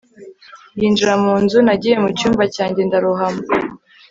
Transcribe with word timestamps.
yinjira 0.79 1.13
mu 1.23 1.33
nzu. 1.43 1.57
nagiye 1.67 1.95
mucyumba 2.03 2.43
cyanjye 2.55 2.81
ndarohama 2.87 3.43